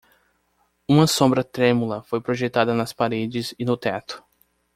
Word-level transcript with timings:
Uma 0.87 1.05
sombra 1.05 1.43
trêmula 1.43 2.01
foi 2.01 2.19
projetada 2.19 2.73
nas 2.73 2.91
paredes 2.91 3.53
e 3.59 3.63
no 3.63 3.77
teto. 3.77 4.23